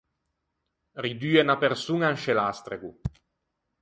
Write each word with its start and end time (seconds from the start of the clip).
Ridue 1.05 1.39
unna 1.43 1.61
persoña 1.63 2.07
in 2.13 2.19
sce 2.19 2.33
l’astrego. 2.35 2.91